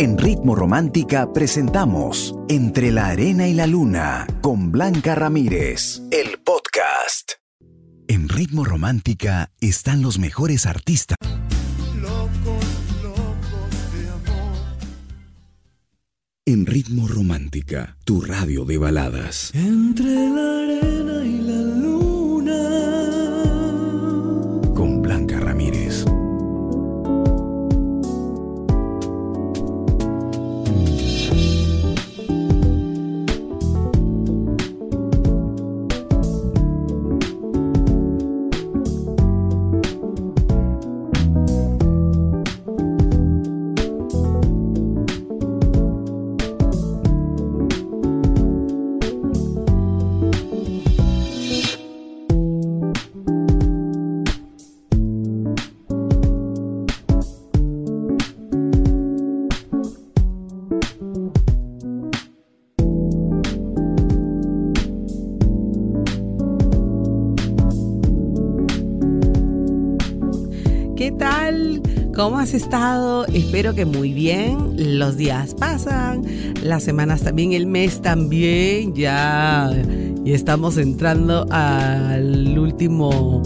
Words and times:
En 0.00 0.16
Ritmo 0.16 0.54
Romántica 0.54 1.32
presentamos 1.32 2.32
Entre 2.48 2.92
la 2.92 3.08
Arena 3.08 3.48
y 3.48 3.52
la 3.52 3.66
Luna 3.66 4.28
con 4.42 4.70
Blanca 4.70 5.16
Ramírez, 5.16 6.02
el 6.12 6.38
podcast. 6.38 7.32
En 8.06 8.28
Ritmo 8.28 8.64
Romántica 8.64 9.50
están 9.60 10.00
los 10.00 10.20
mejores 10.20 10.66
artistas. 10.66 11.16
Locos, 12.00 12.64
locos 13.02 13.92
de 13.92 14.08
amor. 14.08 14.56
En 16.46 16.64
Ritmo 16.64 17.08
Romántica, 17.08 17.96
tu 18.04 18.20
radio 18.20 18.64
de 18.64 18.78
baladas. 18.78 19.50
Entre 19.52 20.14
la 20.14 20.62
arena 20.62 21.07
¿Cómo 72.18 72.40
has 72.40 72.52
estado? 72.52 73.26
Espero 73.26 73.76
que 73.76 73.84
muy 73.84 74.12
bien. 74.12 74.98
Los 74.98 75.16
días 75.16 75.54
pasan, 75.54 76.24
las 76.64 76.82
semanas 76.82 77.22
también, 77.22 77.52
el 77.52 77.68
mes 77.68 78.02
también. 78.02 78.92
Ya, 78.92 79.70
y 80.24 80.32
estamos 80.32 80.78
entrando 80.78 81.46
al 81.52 82.58
último, 82.58 83.40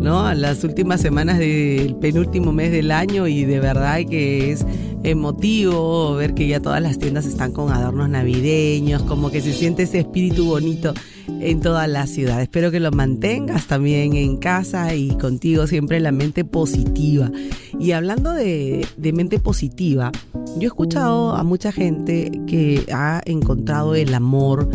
¿no? 0.00 0.24
A 0.24 0.36
las 0.36 0.62
últimas 0.62 1.00
semanas 1.00 1.40
del 1.40 1.96
penúltimo 1.96 2.52
mes 2.52 2.70
del 2.70 2.92
año 2.92 3.26
y 3.26 3.44
de 3.44 3.58
verdad 3.58 3.98
que 4.08 4.52
es 4.52 4.64
emotivo 5.04 6.14
ver 6.14 6.34
que 6.34 6.46
ya 6.46 6.60
todas 6.60 6.80
las 6.80 6.98
tiendas 6.98 7.26
están 7.26 7.52
con 7.52 7.72
adornos 7.72 8.08
navideños, 8.08 9.02
como 9.02 9.30
que 9.30 9.40
se 9.40 9.52
siente 9.52 9.84
ese 9.84 10.00
espíritu 10.00 10.46
bonito 10.46 10.94
en 11.40 11.60
toda 11.60 11.86
la 11.86 12.06
ciudad. 12.06 12.40
Espero 12.40 12.70
que 12.70 12.80
lo 12.80 12.90
mantengas 12.90 13.66
también 13.66 14.14
en 14.14 14.36
casa 14.36 14.94
y 14.94 15.10
contigo 15.18 15.66
siempre 15.66 16.00
la 16.00 16.12
mente 16.12 16.44
positiva. 16.44 17.30
Y 17.78 17.92
hablando 17.92 18.32
de, 18.32 18.86
mente 19.12 19.38
positiva, 19.38 20.12
yo 20.56 20.62
he 20.62 20.66
escuchado 20.66 21.34
a 21.34 21.42
mucha 21.42 21.72
gente 21.72 22.30
que 22.46 22.84
ha 22.92 23.22
encontrado 23.24 23.94
el 23.94 24.14
amor 24.14 24.68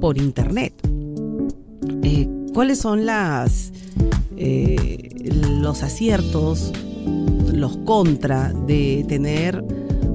por 0.00 0.18
internet. 0.18 0.72
Eh, 2.02 2.28
¿Cuáles 2.52 2.78
son 2.78 3.06
las 3.06 3.72
eh, 4.36 5.08
los 5.60 5.82
aciertos, 5.82 6.72
los 7.52 7.76
contra 7.78 8.52
de 8.52 9.04
tener 9.08 9.64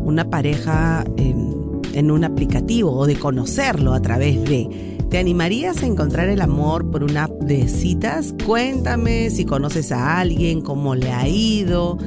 una 0.04 0.30
pareja 0.30 1.04
en, 1.18 1.82
en 1.94 2.12
un 2.12 2.24
aplicativo 2.24 2.92
o 2.92 3.06
de 3.06 3.16
conocerlo 3.16 3.94
a 3.94 4.02
través 4.02 4.44
de? 4.46 4.98
¿Te 5.10 5.18
animarías 5.18 5.84
a 5.84 5.86
encontrar 5.86 6.28
el 6.28 6.42
amor 6.42 6.92
por 6.92 7.02
una 7.02 7.26
app 7.26 7.42
de 7.44 7.70
citas? 7.70 8.36
Cuéntame 8.46 9.30
si 9.30 9.46
conoces 9.46 9.94
a 9.94 10.20
alguien, 10.20 10.62
cómo 10.62 10.96
le 10.96 11.14
ha 11.14 11.26
ido. 11.30 11.97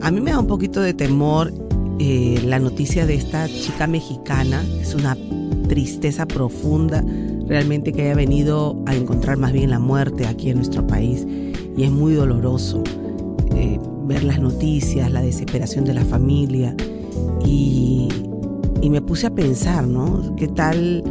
A 0.00 0.10
mí 0.10 0.22
me 0.22 0.30
da 0.30 0.40
un 0.40 0.46
poquito 0.46 0.80
de 0.80 0.94
temor 0.94 1.52
eh, 1.98 2.40
la 2.46 2.58
noticia 2.58 3.04
de 3.04 3.16
esta 3.16 3.48
chica 3.48 3.86
mexicana. 3.86 4.64
Es 4.80 4.94
una 4.94 5.14
tristeza 5.68 6.24
profunda 6.24 7.04
realmente 7.46 7.92
que 7.92 8.02
haya 8.02 8.14
venido 8.14 8.82
a 8.86 8.94
encontrar 8.94 9.36
más 9.36 9.52
bien 9.52 9.68
la 9.68 9.78
muerte 9.78 10.26
aquí 10.26 10.48
en 10.48 10.56
nuestro 10.56 10.86
país. 10.86 11.26
Y 11.76 11.82
es 11.82 11.90
muy 11.90 12.14
doloroso 12.14 12.82
eh, 13.54 13.78
ver 14.08 14.24
las 14.24 14.40
noticias, 14.40 15.10
la 15.12 15.22
desesperación 15.22 15.84
de 15.84 15.94
la 15.94 16.04
familia. 16.04 16.74
Y, 17.44 18.08
y 18.82 18.90
me 18.90 19.00
puse 19.00 19.28
a 19.28 19.30
pensar, 19.34 19.86
¿no? 19.86 20.34
¿Qué 20.36 20.48
tal? 20.48 21.04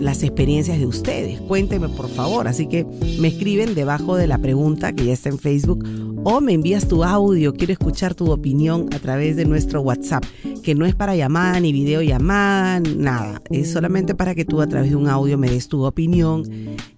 las 0.00 0.22
experiencias 0.22 0.78
de 0.78 0.86
ustedes. 0.86 1.40
Cuéntenme 1.40 1.88
por 1.88 2.08
favor. 2.08 2.48
Así 2.48 2.66
que 2.66 2.86
me 3.18 3.28
escriben 3.28 3.74
debajo 3.74 4.16
de 4.16 4.26
la 4.26 4.38
pregunta 4.38 4.92
que 4.92 5.04
ya 5.04 5.12
está 5.12 5.28
en 5.28 5.38
Facebook 5.38 5.84
o 6.24 6.40
me 6.40 6.52
envías 6.52 6.88
tu 6.88 7.04
audio. 7.04 7.52
Quiero 7.54 7.72
escuchar 7.72 8.14
tu 8.14 8.30
opinión 8.30 8.88
a 8.94 8.98
través 8.98 9.36
de 9.36 9.44
nuestro 9.44 9.80
WhatsApp, 9.82 10.24
que 10.68 10.74
no 10.74 10.84
es 10.84 10.94
para 10.94 11.16
llamada 11.16 11.58
ni 11.60 11.72
videollamada, 11.72 12.80
nada. 12.80 13.40
Es 13.48 13.72
solamente 13.72 14.14
para 14.14 14.34
que 14.34 14.44
tú 14.44 14.60
a 14.60 14.66
través 14.66 14.90
de 14.90 14.96
un 14.96 15.08
audio 15.08 15.38
me 15.38 15.48
des 15.48 15.66
tu 15.66 15.82
opinión 15.86 16.44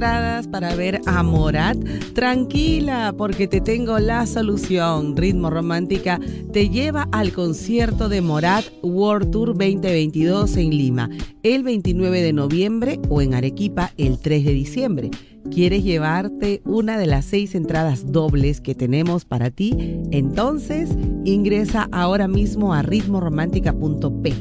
Entradas 0.00 0.48
para 0.48 0.74
ver 0.76 0.98
a 1.04 1.22
Morat? 1.22 1.76
Tranquila, 2.14 3.12
porque 3.18 3.46
te 3.46 3.60
tengo 3.60 3.98
la 3.98 4.24
solución. 4.24 5.14
Ritmo 5.14 5.50
Romántica 5.50 6.18
te 6.54 6.70
lleva 6.70 7.06
al 7.12 7.34
concierto 7.34 8.08
de 8.08 8.22
Morat 8.22 8.64
World 8.82 9.30
Tour 9.30 9.48
2022 9.48 10.56
en 10.56 10.70
Lima, 10.70 11.10
el 11.42 11.64
29 11.64 12.22
de 12.22 12.32
noviembre 12.32 12.98
o 13.10 13.20
en 13.20 13.34
Arequipa 13.34 13.92
el 13.98 14.18
3 14.18 14.42
de 14.46 14.52
diciembre. 14.54 15.10
¿Quieres 15.50 15.84
llevarte 15.84 16.62
una 16.64 16.96
de 16.96 17.06
las 17.06 17.26
seis 17.26 17.54
entradas 17.54 18.10
dobles 18.10 18.62
que 18.62 18.74
tenemos 18.74 19.26
para 19.26 19.50
ti? 19.50 20.00
Entonces 20.12 20.88
ingresa 21.26 21.90
ahora 21.92 22.26
mismo 22.26 22.72
a 22.72 22.80
ritmoromántica.p. 22.80 24.32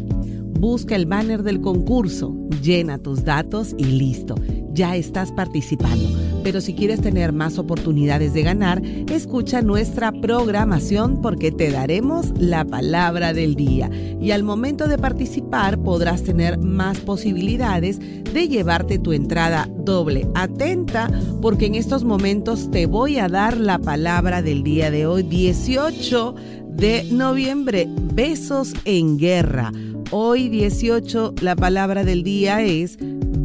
Busca 0.58 0.96
el 0.96 1.06
banner 1.06 1.44
del 1.44 1.60
concurso, 1.60 2.34
llena 2.62 2.98
tus 2.98 3.26
datos 3.26 3.76
y 3.78 3.86
listo. 3.86 4.36
Ya 4.80 4.96
estás 4.96 5.34
participando. 5.34 6.08
Pero 6.42 6.62
si 6.62 6.74
quieres 6.74 7.02
tener 7.02 7.34
más 7.34 7.58
oportunidades 7.58 8.34
de 8.34 8.44
ganar, 8.44 8.82
escucha 9.12 9.62
nuestra 9.62 10.14
programación 10.14 11.22
porque 11.22 11.52
te 11.52 11.70
daremos 11.70 12.28
la 12.40 12.64
palabra 12.64 13.34
del 13.34 13.56
día. 13.56 13.92
Y 14.22 14.32
al 14.32 14.44
momento 14.44 14.88
de 14.88 14.98
participar 14.98 15.80
podrás 15.80 16.24
tener 16.24 16.60
más 16.60 16.98
posibilidades 17.00 18.00
de 18.00 18.48
llevarte 18.48 19.00
tu 19.00 19.12
entrada 19.12 19.70
doble. 19.80 20.30
Atenta 20.34 21.12
porque 21.42 21.66
en 21.66 21.76
estos 21.76 22.06
momentos 22.06 22.72
te 22.72 22.86
voy 22.86 23.20
a 23.20 23.28
dar 23.28 23.58
la 23.58 23.80
palabra 23.80 24.42
del 24.42 24.64
día 24.64 24.92
de 24.92 25.06
hoy, 25.06 25.24
18 25.24 26.36
de 26.70 27.04
noviembre. 27.12 27.86
Besos 28.14 28.74
en 28.86 29.18
guerra. 29.18 29.74
Hoy 30.12 30.48
18, 30.48 31.34
la 31.42 31.58
palabra 31.58 32.06
del 32.06 32.24
día 32.24 32.62
es 32.62 32.98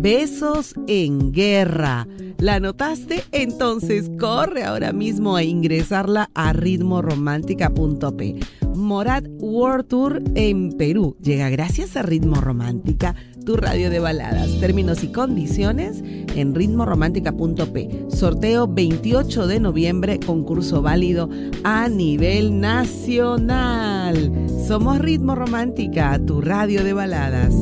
besos 0.05 0.75
en 0.87 1.33
guerra. 1.33 2.07
¿La 2.37 2.61
notaste? 2.61 3.25
Entonces 3.33 4.11
corre 4.21 4.63
ahora 4.63 4.93
mismo 4.93 5.35
a 5.35 5.43
ingresarla 5.43 6.29
a 6.35 6.53
ritmoromántica.p. 6.53 8.35
Morat 8.75 9.25
World 9.39 9.87
Tour 9.87 10.23
en 10.35 10.77
Perú 10.77 11.17
llega 11.23 11.49
gracias 11.49 11.97
a 11.97 12.03
Ritmo 12.03 12.37
Romántica, 12.43 13.15
tu 13.47 13.57
radio 13.57 13.89
de 13.89 13.99
baladas. 13.99 14.61
Términos 14.61 15.03
y 15.03 15.09
condiciones 15.11 16.03
en 16.37 16.55
ritmoromántica.p. 16.55 18.05
Sorteo 18.09 18.69
28 18.69 19.47
de 19.47 19.59
noviembre, 19.59 20.21
concurso 20.21 20.83
válido 20.83 21.31
a 21.63 21.89
nivel 21.89 22.61
nacional. 22.61 24.31
Somos 24.69 24.99
Ritmo 24.99 25.35
Romántica, 25.35 26.21
tu 26.27 26.43
radio 26.43 26.85
de 26.85 26.93
baladas. 26.93 27.55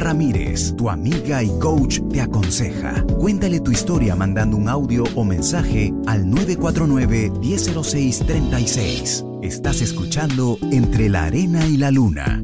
Ramírez, 0.00 0.74
tu 0.76 0.90
amiga 0.90 1.42
y 1.42 1.48
coach, 1.60 2.00
te 2.10 2.20
aconseja. 2.20 3.04
Cuéntale 3.18 3.60
tu 3.60 3.70
historia 3.70 4.16
mandando 4.16 4.56
un 4.56 4.68
audio 4.68 5.04
o 5.14 5.24
mensaje 5.24 5.94
al 6.06 6.26
949-1006-36. 6.26 9.24
Estás 9.42 9.80
escuchando 9.80 10.58
Entre 10.72 11.08
la 11.08 11.22
Arena 11.24 11.64
y 11.66 11.76
la 11.76 11.92
Luna. 11.92 12.42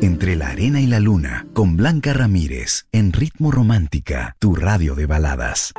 Entre 0.00 0.36
la 0.36 0.48
Arena 0.48 0.80
y 0.80 0.86
la 0.86 1.00
Luna, 1.00 1.48
con 1.54 1.76
Blanca 1.76 2.12
Ramírez, 2.12 2.86
en 2.92 3.12
Ritmo 3.12 3.50
Romántica, 3.50 4.36
tu 4.38 4.54
radio 4.54 4.94
de 4.94 5.06
baladas. 5.06 5.72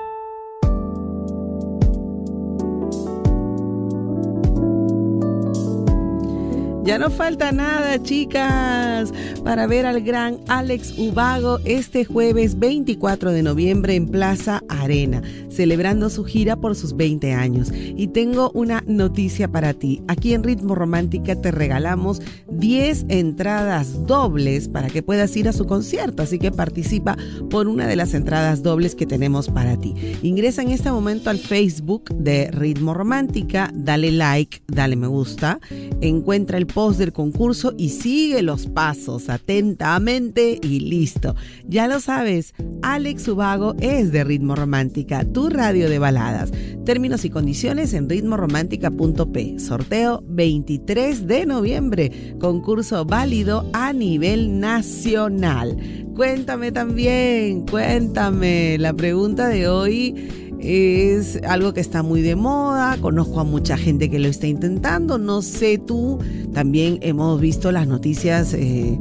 Ya 6.89 6.97
no 6.97 7.11
falta 7.11 7.51
nada, 7.51 8.01
chicas, 8.01 9.13
para 9.43 9.67
ver 9.67 9.85
al 9.85 10.01
gran 10.01 10.39
Alex 10.47 10.97
Ubago 10.97 11.59
este 11.63 12.03
jueves 12.03 12.57
24 12.57 13.31
de 13.31 13.43
noviembre 13.43 13.93
en 13.93 14.07
Plaza 14.07 14.63
Arena, 14.69 15.21
celebrando 15.51 16.09
su 16.09 16.23
gira 16.23 16.55
por 16.55 16.75
sus 16.75 16.97
20 16.97 17.31
años. 17.31 17.71
Y 17.71 18.07
tengo 18.07 18.49
una 18.55 18.83
noticia 18.87 19.47
para 19.47 19.75
ti. 19.75 20.01
Aquí 20.07 20.33
en 20.33 20.43
Ritmo 20.43 20.73
Romántica 20.73 21.39
te 21.39 21.51
regalamos 21.51 22.23
10 22.49 23.05
entradas 23.09 24.07
dobles 24.07 24.67
para 24.67 24.89
que 24.89 25.03
puedas 25.03 25.37
ir 25.37 25.47
a 25.47 25.53
su 25.53 25.67
concierto, 25.67 26.23
así 26.23 26.39
que 26.39 26.51
participa 26.51 27.17
por 27.51 27.67
una 27.67 27.85
de 27.85 27.97
las 27.97 28.15
entradas 28.15 28.63
dobles 28.63 28.95
que 28.95 29.05
tenemos 29.05 29.49
para 29.49 29.77
ti. 29.77 29.93
Ingresa 30.23 30.63
en 30.63 30.69
este 30.69 30.91
momento 30.91 31.29
al 31.29 31.37
Facebook 31.37 32.05
de 32.15 32.49
Ritmo 32.49 32.95
Romántica, 32.95 33.69
dale 33.75 34.11
like, 34.11 34.63
dale 34.65 34.95
me 34.95 35.05
gusta, 35.05 35.59
encuentra 36.01 36.57
el 36.57 36.65
del 36.79 37.11
concurso 37.11 37.73
y 37.77 37.89
sigue 37.89 38.41
los 38.41 38.67
pasos 38.67 39.27
atentamente 39.27 40.57
y 40.61 40.79
listo. 40.79 41.35
Ya 41.67 41.89
lo 41.89 41.99
sabes, 41.99 42.53
Alex 42.81 43.27
Ubago 43.27 43.75
es 43.81 44.13
de 44.13 44.23
Ritmo 44.23 44.55
Romántica, 44.55 45.25
tu 45.25 45.49
radio 45.49 45.89
de 45.89 45.99
baladas. 45.99 46.51
Términos 46.85 47.25
y 47.25 47.29
condiciones 47.29 47.93
en 47.93 48.07
ritmoromántica.p. 48.07 49.59
Sorteo 49.59 50.23
23 50.25 51.27
de 51.27 51.45
noviembre. 51.45 52.35
Concurso 52.39 53.03
válido 53.03 53.69
a 53.73 53.91
nivel 53.91 54.61
nacional. 54.61 55.75
Cuéntame 56.15 56.71
también, 56.71 57.65
cuéntame. 57.65 58.77
La 58.77 58.93
pregunta 58.93 59.49
de 59.49 59.67
hoy 59.67 60.48
es 60.59 61.39
algo 61.43 61.73
que 61.73 61.79
está 61.79 62.03
muy 62.03 62.21
de 62.21 62.35
moda, 62.35 62.97
conozco 62.99 63.39
a 63.39 63.43
mucha 63.43 63.77
gente 63.77 64.09
que 64.09 64.19
lo 64.19 64.27
está 64.27 64.47
intentando, 64.47 65.17
no 65.17 65.41
sé 65.41 65.77
tú, 65.77 66.19
también 66.53 66.99
hemos 67.01 67.39
visto 67.39 67.71
las 67.71 67.87
noticias 67.87 68.53
eh, 68.53 68.97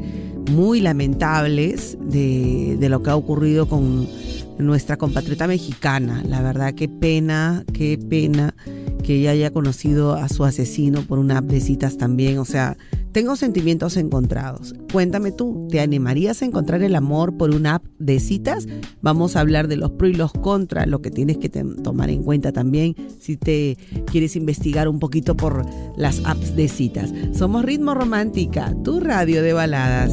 muy 0.50 0.81
lamentables 0.81 1.99
de, 2.00 2.76
de 2.78 2.88
lo 2.88 3.02
que 3.02 3.10
ha 3.10 3.16
ocurrido 3.16 3.69
con 3.69 4.08
nuestra 4.58 4.96
compatriota 4.96 5.46
mexicana, 5.46 6.22
la 6.26 6.43
verdad 6.43 6.75
qué 6.75 6.88
pena, 6.88 7.64
qué 7.72 7.99
pena 7.99 8.55
que 9.02 9.16
ella 9.16 9.31
haya 9.31 9.50
conocido 9.50 10.14
a 10.14 10.28
su 10.28 10.44
asesino 10.44 11.02
por 11.02 11.19
una 11.19 11.38
app 11.38 11.46
de 11.46 11.60
citas 11.60 11.96
también, 11.96 12.38
o 12.38 12.44
sea, 12.44 12.76
tengo 13.19 13.35
sentimientos 13.35 13.97
encontrados. 13.97 14.76
Cuéntame 14.93 15.32
tú, 15.32 15.67
¿te 15.69 15.81
animarías 15.81 16.41
a 16.41 16.44
encontrar 16.44 16.85
el 16.85 16.94
amor 16.94 17.37
por 17.37 17.53
una 17.53 17.75
app 17.75 17.85
de 17.99 18.20
citas? 18.20 18.69
Vamos 19.00 19.35
a 19.35 19.41
hablar 19.41 19.67
de 19.67 19.76
los 19.76 19.91
pros 19.91 20.12
y 20.12 20.15
los 20.15 20.32
contras, 20.32 20.87
lo 20.87 21.03
que 21.03 21.11
tienes 21.11 21.37
que 21.37 21.49
tomar 21.49 22.11
en 22.11 22.23
cuenta 22.23 22.53
también 22.53 22.94
si 23.19 23.37
te 23.37 23.76
quieres 24.06 24.37
investigar 24.37 24.87
un 24.87 25.00
poquito 25.00 25.37
por 25.37 25.67
las 25.97 26.25
apps 26.26 26.55
de 26.55 26.69
citas. 26.69 27.12
Somos 27.32 27.65
Ritmo 27.65 27.93
Romántica, 27.93 28.73
tu 28.85 29.00
radio 29.00 29.43
de 29.43 29.53
baladas. 29.53 30.12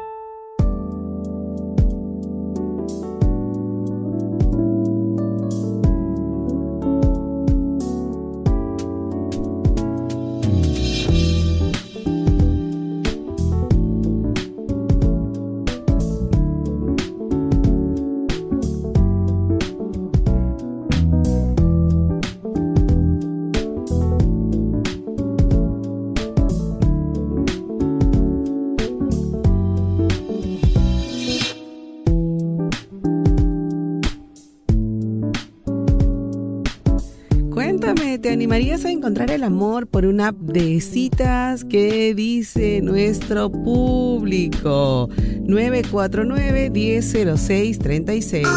Encontrar 39.01 39.31
el 39.31 39.41
amor 39.43 39.87
por 39.87 40.05
una 40.05 40.27
app 40.27 40.35
de 40.37 40.79
citas? 40.79 41.65
¿Qué 41.65 42.13
dice 42.13 42.81
nuestro 42.83 43.51
público? 43.51 45.09
949-1006-36. 45.47 48.47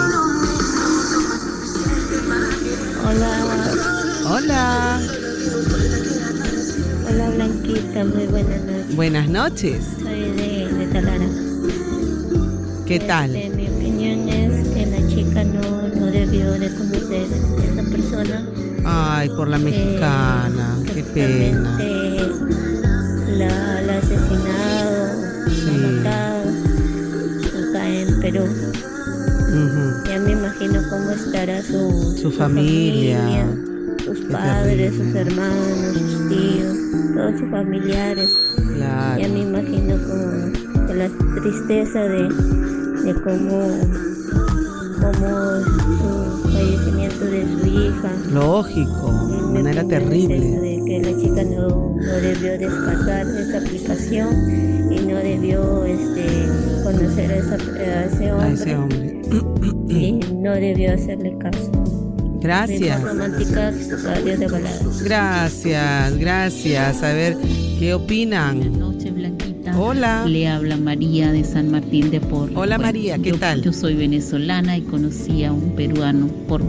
Hola, 3.07 3.31
Hola, 4.29 5.01
hola 7.09 7.31
Blanquita, 7.31 8.05
muy 8.05 8.27
buenas 8.27 8.63
noches. 8.65 8.97
buenas 8.97 9.29
noches. 9.31 9.83
Soy 10.03 10.21
de, 10.31 10.69
de 10.75 10.87
Talara. 10.93 11.27
¿Qué 12.85 13.01
tal? 13.01 13.35
Este, 13.35 13.57
mi 13.57 13.67
opinión 13.69 14.29
es 14.29 14.69
que 14.69 14.85
la 14.87 15.07
chica 15.09 15.43
no, 15.45 15.89
no 15.89 16.05
debió 16.07 16.53
de 16.53 16.69
cometer 16.75 17.29
esa 17.33 17.83
persona. 17.91 18.47
Ay, 18.85 19.29
por 19.31 19.49
la 19.49 19.59
mexicana, 19.59 20.77
qué 20.93 21.03
pena. 21.03 21.79
justamente 21.79 23.39
La, 23.39 23.81
la 23.83 23.99
asesinado, 23.99 25.25
Sí. 25.49 25.67
la 25.67 25.89
matado 25.89 26.51
acá 27.71 27.89
en 27.89 28.21
Perú. 28.21 28.45
Ya 30.09 30.19
me 30.21 30.33
imagino 30.33 30.81
cómo 30.91 31.11
estará 31.11 31.63
su, 31.63 32.17
Su 32.21 32.31
familia. 32.33 33.21
sus 34.05 34.19
padres, 34.31 34.95
sus 34.97 35.15
hermanos, 35.15 35.95
sus 35.95 36.29
tíos, 36.29 36.77
todos 37.15 37.41
sus 37.41 37.51
familiares. 37.51 38.31
Ya 38.79 39.17
me 39.29 39.41
imagino 39.41 39.97
como 40.07 40.95
la 40.95 41.09
tristeza 41.41 42.01
de, 42.01 42.23
de 43.05 43.15
cómo, 43.23 43.81
cómo 45.01 45.74
de 47.31 47.47
su 47.47 47.67
hija. 47.67 48.13
Lógico, 48.33 49.29
de 49.29 49.63
manera 49.63 49.85
terrible. 49.85 50.41
De 50.41 50.83
que 50.87 51.01
la 51.01 51.21
chica 51.21 51.45
no, 51.45 51.97
no 51.97 52.13
debió 52.21 52.59
descargar 52.59 53.27
esa 53.27 53.59
aplicación 53.59 54.93
y 54.93 55.01
no 55.01 55.17
debió 55.17 55.85
este, 55.85 56.25
conocer 56.83 57.33
a, 57.33 57.37
ese 58.05 58.33
hombre. 58.33 58.47
A 58.47 58.53
ese 58.53 58.77
hombre. 58.77 59.23
y 59.89 60.13
no 60.35 60.53
debió 60.53 60.95
hacerle 60.95 61.37
caso. 61.39 61.85
Gracias. 62.45 63.03
Gracias, 65.03 66.19
gracias. 66.19 67.03
A 67.03 67.13
ver, 67.15 67.39
¿qué 67.79 67.95
opinan? 67.95 68.59
Buenas 68.59 68.79
noches, 68.79 69.15
Blanquita. 69.15 69.81
Hola. 69.81 70.27
Le 70.27 70.47
habla 70.47 70.77
María 70.77 71.33
de 71.33 71.43
San 71.43 71.71
Martín 71.71 72.11
de 72.11 72.21
Porres. 72.21 72.55
Hola 72.55 72.77
María, 72.77 73.17
¿qué 73.17 73.33
tal? 73.33 73.63
Yo 73.63 73.73
soy 73.73 73.95
venezolana 73.95 74.77
y 74.77 74.83
conocí 74.83 75.43
a 75.45 75.55
un 75.55 75.75
peruano 75.75 76.27
por 76.47 76.61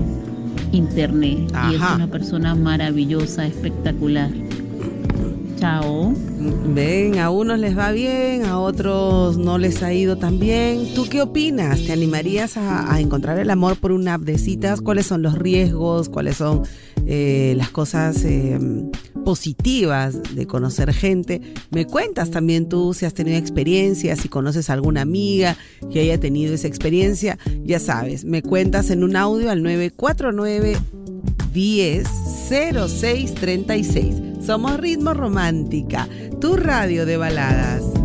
internet. 0.75 1.51
Y 1.71 1.75
es 1.75 1.81
una 1.81 2.07
persona 2.07 2.55
maravillosa, 2.55 3.45
espectacular. 3.45 4.29
Chao. 5.57 6.13
Ven, 6.73 7.17
a 7.17 7.29
unos 7.29 7.57
les 7.59 7.77
va 7.77 7.91
bien, 7.91 8.45
a 8.45 8.59
otros 8.59 9.37
no 9.37 9.57
les 9.57 9.81
ha 9.83 9.93
ido 9.93 10.17
tan 10.17 10.37
bien. 10.37 10.93
¿Tú 10.93 11.07
qué 11.09 11.21
opinas? 11.21 11.81
¿Te 11.85 11.93
animarías 11.93 12.57
a, 12.57 12.99
encontrar 12.99 13.39
el 13.39 13.49
amor 13.49 13.77
por 13.77 13.91
una 13.91 14.15
app 14.15 14.21
de 14.21 14.37
citas? 14.37 14.81
¿Cuáles 14.81 15.05
son 15.05 15.21
los 15.21 15.37
riesgos? 15.37 16.09
¿Cuáles 16.09 16.37
son 16.37 16.63
eh, 17.07 17.53
las 17.57 17.69
cosas 17.69 18.23
eh, 18.25 18.59
positivas 19.25 20.35
de 20.35 20.47
conocer 20.47 20.93
gente? 20.93 21.41
Me 21.71 21.85
cuentas 21.85 22.31
también 22.31 22.69
tú 22.69 22.93
si 22.93 23.05
has 23.05 23.13
tenido 23.13 23.37
experiencias, 23.37 24.19
si 24.19 24.29
conoces 24.29 24.69
a 24.69 24.73
alguna 24.73 25.01
amiga 25.01 25.57
que 25.91 25.99
haya 25.99 26.17
tenido 26.17 26.53
esa 26.53 26.67
experiencia. 26.67 27.37
Ya 27.65 27.79
sabes, 27.79 28.23
me 28.23 28.41
cuentas 28.41 28.89
en 28.91 29.03
un 29.03 29.17
audio 29.17 29.51
al 29.51 29.61
949 29.63 30.77
10 31.51 32.07
0636. 32.49 34.45
Somos 34.45 34.79
Ritmo 34.79 35.13
Romántica, 35.13 36.07
tu 36.39 36.55
radio 36.55 37.05
de 37.05 37.17
baladas. 37.17 38.04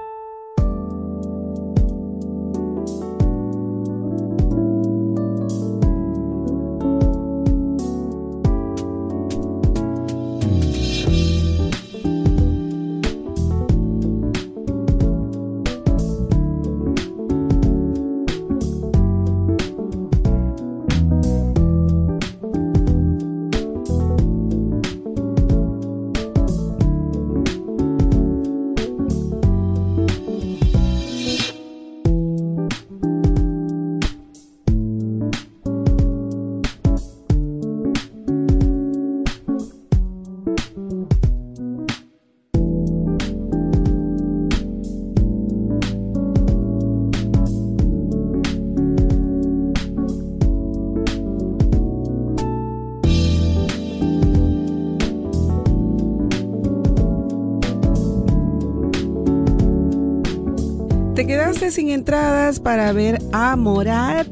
Sin 61.71 61.89
entradas 61.89 62.59
para 62.59 62.91
ver 62.91 63.19
a 63.31 63.55
Morat. 63.55 64.27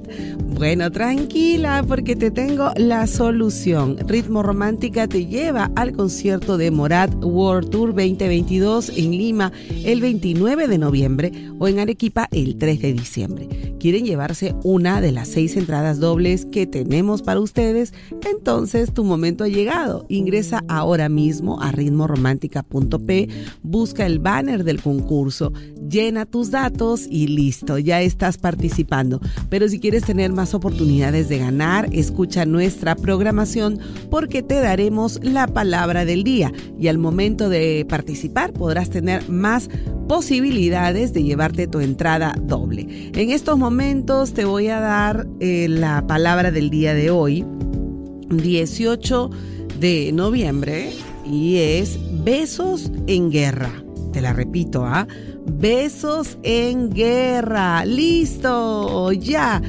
Bueno, 0.60 0.91
tranquila 0.91 1.86
porque 1.88 2.17
te 2.17 2.31
tengo 2.31 2.72
la 2.75 3.08
solución. 3.08 3.98
Ritmo 4.08 4.43
Romántica 4.43 5.08
te 5.08 5.25
lleva 5.25 5.72
al 5.75 5.93
concierto 5.93 6.58
de 6.58 6.69
Morat 6.69 7.13
World 7.24 7.69
Tour 7.69 7.96
2022 7.96 8.89
en 8.89 9.12
Lima 9.12 9.53
el 9.86 10.01
29 10.01 10.67
de 10.67 10.77
noviembre 10.77 11.31
o 11.60 11.67
en 11.69 11.79
Arequipa 11.79 12.27
el 12.31 12.58
3 12.58 12.81
de 12.81 12.93
diciembre. 12.93 13.68
¿Quieren 13.79 14.05
llevarse 14.05 14.55
una 14.63 15.00
de 15.00 15.13
las 15.13 15.29
seis 15.29 15.55
entradas 15.55 16.00
dobles 16.00 16.45
que 16.45 16.67
tenemos 16.67 17.21
para 17.21 17.39
ustedes? 17.39 17.93
Entonces 18.29 18.93
tu 18.93 19.05
momento 19.05 19.45
ha 19.45 19.48
llegado. 19.48 20.05
Ingresa 20.09 20.65
ahora 20.67 21.07
mismo 21.07 21.62
a 21.62 21.71
ritmoromántica.p, 21.71 23.29
busca 23.63 24.05
el 24.05 24.19
banner 24.19 24.65
del 24.65 24.81
concurso, 24.81 25.53
llena 25.89 26.25
tus 26.25 26.51
datos 26.51 27.07
y 27.09 27.27
listo, 27.27 27.77
ya 27.77 28.01
estás 28.01 28.38
participando. 28.38 29.21
Pero 29.50 29.69
si 29.69 29.79
quieres 29.79 30.03
tener 30.03 30.33
más 30.33 30.53
oportunidades 30.53 31.29
de 31.29 31.38
ganar, 31.38 31.88
escucha 31.93 32.45
nuestra 32.45 32.95
programación 32.95 33.79
porque 34.12 34.43
te 34.43 34.55
daremos 34.55 35.19
la 35.24 35.48
palabra 35.48 36.03
del 36.03 36.25
día 36.25 36.51
y 36.77 36.89
al 36.89 36.98
momento 36.98 37.48
de 37.48 37.86
participar 37.88 38.51
podrás 38.51 38.89
tener 38.89 39.29
más 39.29 39.69
posibilidades 40.09 41.13
de 41.13 41.24
llevarte 41.24 41.67
tu 41.67 41.79
entrada 41.79 42.36
doble. 42.41 43.12
En 43.13 43.29
estos 43.29 43.59
momentos 43.59 43.68
te 44.33 44.45
voy 44.45 44.67
a 44.69 44.79
dar 44.79 45.27
eh, 45.39 45.67
la 45.69 46.05
palabra 46.07 46.49
del 46.49 46.71
día 46.71 46.95
de 46.95 47.11
hoy, 47.11 47.45
18 48.29 49.29
de 49.79 50.11
noviembre, 50.11 50.91
y 51.23 51.57
es 51.57 51.99
besos 52.23 52.91
en 53.05 53.29
guerra. 53.29 53.71
Te 54.11 54.21
la 54.21 54.33
repito, 54.33 54.85
¿ah? 54.85 55.07
Besos 55.45 56.39
en 56.41 56.89
guerra. 56.89 57.85
Listo, 57.85 59.11
ya. 59.11 59.61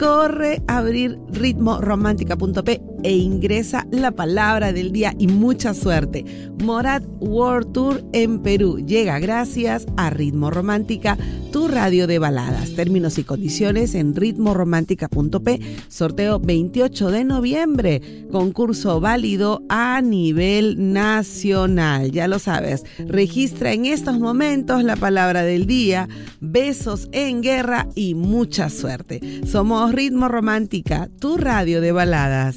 Corre 0.00 0.60
a 0.66 0.78
abrir 0.78 1.16
ritmoromántica.p 1.30 2.93
e 3.04 3.12
ingresa 3.12 3.86
la 3.90 4.10
palabra 4.10 4.72
del 4.72 4.90
día 4.90 5.14
y 5.18 5.28
mucha 5.28 5.74
suerte. 5.74 6.24
Morat 6.64 7.04
World 7.20 7.72
Tour 7.72 8.04
en 8.12 8.40
Perú 8.40 8.78
llega 8.84 9.18
gracias 9.18 9.86
a 9.96 10.10
Ritmo 10.10 10.50
Romántica, 10.50 11.16
tu 11.52 11.68
radio 11.68 12.06
de 12.06 12.18
baladas. 12.18 12.74
Términos 12.74 13.18
y 13.18 13.24
condiciones 13.24 13.94
en 13.94 14.16
ritmoromántica.p. 14.16 15.60
Sorteo 15.88 16.40
28 16.40 17.10
de 17.10 17.24
noviembre. 17.24 18.26
Concurso 18.32 19.00
válido 19.00 19.62
a 19.68 20.00
nivel 20.00 20.92
nacional. 20.92 22.10
Ya 22.10 22.26
lo 22.26 22.38
sabes. 22.38 22.84
Registra 23.06 23.72
en 23.72 23.86
estos 23.86 24.18
momentos 24.18 24.82
la 24.82 24.96
palabra 24.96 25.42
del 25.42 25.66
día. 25.66 26.08
Besos 26.40 27.08
en 27.12 27.42
guerra 27.42 27.86
y 27.94 28.14
mucha 28.14 28.70
suerte. 28.70 29.20
Somos 29.46 29.92
Ritmo 29.92 30.28
Romántica, 30.28 31.10
tu 31.20 31.36
radio 31.36 31.80
de 31.82 31.92
baladas. 31.92 32.56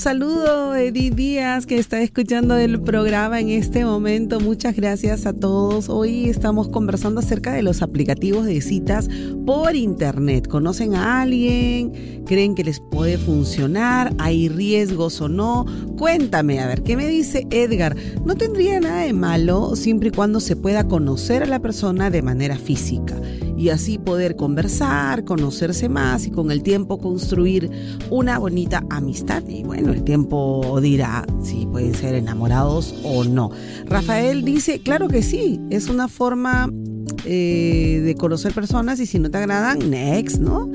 Saludo, 0.00 0.74
Edith 0.74 1.14
Díaz, 1.14 1.66
que 1.66 1.76
está 1.76 2.00
escuchando 2.00 2.56
el 2.56 2.80
programa 2.80 3.38
en 3.38 3.50
este 3.50 3.84
momento. 3.84 4.40
Muchas 4.40 4.74
gracias 4.74 5.26
a 5.26 5.34
todos. 5.34 5.90
Hoy 5.90 6.30
estamos 6.30 6.70
conversando 6.70 7.20
acerca 7.20 7.52
de 7.52 7.62
los 7.62 7.82
aplicativos 7.82 8.46
de 8.46 8.62
citas 8.62 9.10
por 9.44 9.76
internet. 9.76 10.48
¿Conocen 10.48 10.94
a 10.94 11.20
alguien? 11.20 12.24
¿Creen 12.24 12.54
que 12.54 12.64
les 12.64 12.80
puede 12.80 13.18
funcionar? 13.18 14.14
¿Hay 14.16 14.48
riesgos 14.48 15.20
o 15.20 15.28
no? 15.28 15.66
Cuéntame, 15.98 16.60
a 16.60 16.66
ver, 16.66 16.82
¿qué 16.82 16.96
me 16.96 17.06
dice 17.06 17.46
Edgar? 17.50 17.94
No 18.24 18.36
tendría 18.36 18.80
nada 18.80 19.02
de 19.02 19.12
malo 19.12 19.76
siempre 19.76 20.08
y 20.08 20.12
cuando 20.12 20.40
se 20.40 20.56
pueda 20.56 20.88
conocer 20.88 21.42
a 21.42 21.46
la 21.46 21.60
persona 21.60 22.08
de 22.08 22.22
manera 22.22 22.56
física 22.56 23.20
y 23.60 23.68
así 23.68 23.98
poder 23.98 24.36
conversar, 24.36 25.26
conocerse 25.26 25.90
más 25.90 26.26
y 26.26 26.30
con 26.30 26.50
el 26.50 26.62
tiempo 26.62 26.96
construir 26.96 27.70
una 28.08 28.38
bonita 28.38 28.82
amistad. 28.88 29.42
Y 29.46 29.64
bueno, 29.64 29.92
el 29.92 30.02
tiempo 30.02 30.80
dirá 30.80 31.26
si 31.42 31.66
pueden 31.66 31.94
ser 31.94 32.14
enamorados 32.14 32.94
o 33.04 33.24
no. 33.24 33.50
Rafael 33.84 34.46
dice, 34.46 34.80
claro 34.80 35.08
que 35.08 35.22
sí, 35.22 35.60
es 35.68 35.90
una 35.90 36.08
forma 36.08 36.70
eh, 37.26 38.00
de 38.02 38.14
conocer 38.14 38.54
personas 38.54 38.98
y 38.98 39.04
si 39.04 39.18
no 39.18 39.30
te 39.30 39.36
agradan, 39.36 39.90
next, 39.90 40.38
¿no? 40.38 40.66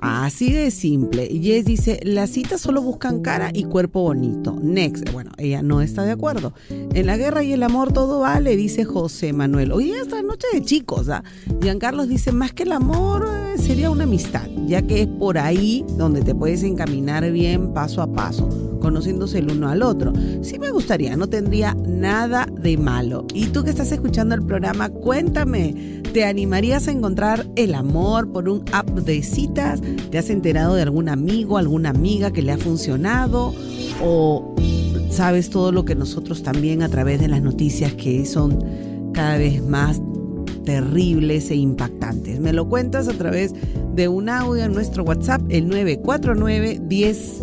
Así 0.00 0.50
de 0.50 0.70
simple. 0.70 1.26
Jess 1.26 1.66
dice, 1.66 2.00
las 2.02 2.30
citas 2.30 2.62
solo 2.62 2.80
buscan 2.80 3.20
cara 3.20 3.50
y 3.52 3.64
cuerpo 3.64 4.02
bonito. 4.02 4.58
Next. 4.62 5.12
Bueno, 5.12 5.30
ella 5.36 5.62
no 5.62 5.82
está 5.82 6.04
de 6.04 6.12
acuerdo. 6.12 6.54
En 6.70 7.06
la 7.06 7.18
guerra 7.18 7.42
y 7.42 7.52
el 7.52 7.62
amor 7.62 7.92
todo 7.92 8.20
vale, 8.20 8.56
dice 8.56 8.84
José 8.84 9.34
Manuel. 9.34 9.72
Hoy 9.72 9.90
es 9.90 10.10
la 10.10 10.22
noche 10.22 10.46
de 10.54 10.62
chicos. 10.62 11.10
¿ah? 11.10 11.22
Giancarlos 11.60 12.08
dice, 12.08 12.32
más 12.32 12.52
que 12.52 12.62
el 12.62 12.72
amor 12.72 13.28
eh, 13.28 13.58
sería 13.58 13.90
una 13.90 14.04
amistad, 14.04 14.48
ya 14.66 14.80
que 14.80 15.02
es 15.02 15.06
por 15.06 15.36
ahí 15.36 15.84
donde 15.98 16.22
te 16.22 16.34
puedes 16.34 16.62
encaminar 16.62 17.30
bien 17.30 17.74
paso 17.74 18.00
a 18.00 18.10
paso, 18.10 18.48
conociéndose 18.80 19.38
el 19.38 19.50
uno 19.50 19.68
al 19.68 19.82
otro. 19.82 20.12
Sí 20.42 20.58
me 20.58 20.70
gustaría, 20.70 21.16
no 21.16 21.28
tendría 21.28 21.74
nada 21.74 22.46
de 22.46 22.76
malo. 22.76 23.26
Y 23.34 23.46
tú 23.46 23.62
que 23.62 23.70
estás 23.70 23.92
escuchando 23.92 24.34
el 24.34 24.42
programa, 24.42 24.88
cuéntame, 24.88 26.02
¿te 26.12 26.24
animarías 26.24 26.88
a 26.88 26.92
encontrar 26.92 27.46
el 27.56 27.74
amor 27.74 28.32
por 28.32 28.48
un 28.48 28.64
app 28.72 28.88
de 28.90 29.22
citas? 29.22 29.80
¿Te 30.10 30.18
has 30.18 30.30
enterado 30.30 30.74
de 30.74 30.82
algún 30.82 31.08
amigo, 31.08 31.58
alguna 31.58 31.90
amiga 31.90 32.32
que 32.32 32.42
le 32.42 32.52
ha 32.52 32.58
funcionado? 32.58 33.54
¿O 34.02 34.56
sabes 35.10 35.50
todo 35.50 35.72
lo 35.72 35.84
que 35.84 35.94
nosotros 35.94 36.42
también 36.42 36.82
a 36.82 36.88
través 36.88 37.20
de 37.20 37.28
las 37.28 37.42
noticias 37.42 37.92
que 37.94 38.24
son 38.26 38.58
cada 39.12 39.38
vez 39.38 39.62
más 39.62 40.00
terribles 40.64 41.50
e 41.50 41.56
impactantes? 41.56 42.40
Me 42.40 42.52
lo 42.52 42.68
cuentas 42.68 43.08
a 43.08 43.12
través 43.12 43.54
de 43.94 44.08
un 44.08 44.28
audio 44.28 44.64
en 44.64 44.72
nuestro 44.72 45.04
WhatsApp, 45.04 45.42
el 45.48 45.68
949 45.68 46.80
10 46.88 47.42